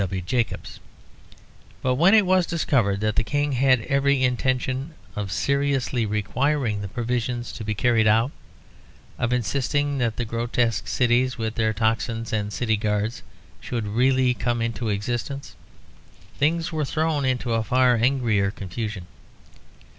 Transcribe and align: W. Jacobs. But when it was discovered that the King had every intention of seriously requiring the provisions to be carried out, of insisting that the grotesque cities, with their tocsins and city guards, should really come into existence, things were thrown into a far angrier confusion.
W. 0.03 0.19
Jacobs. 0.19 0.79
But 1.83 1.93
when 1.93 2.15
it 2.15 2.25
was 2.25 2.47
discovered 2.47 3.01
that 3.01 3.17
the 3.17 3.23
King 3.23 3.51
had 3.51 3.81
every 3.81 4.23
intention 4.23 4.95
of 5.15 5.31
seriously 5.31 6.07
requiring 6.07 6.81
the 6.81 6.87
provisions 6.87 7.51
to 7.51 7.63
be 7.63 7.75
carried 7.75 8.07
out, 8.07 8.31
of 9.19 9.31
insisting 9.31 9.99
that 9.99 10.15
the 10.17 10.25
grotesque 10.25 10.87
cities, 10.87 11.37
with 11.37 11.53
their 11.53 11.71
tocsins 11.71 12.33
and 12.33 12.51
city 12.51 12.77
guards, 12.77 13.21
should 13.59 13.85
really 13.85 14.33
come 14.33 14.59
into 14.59 14.89
existence, 14.89 15.55
things 16.35 16.71
were 16.71 16.83
thrown 16.83 17.23
into 17.23 17.53
a 17.53 17.63
far 17.63 17.95
angrier 17.95 18.49
confusion. 18.49 19.05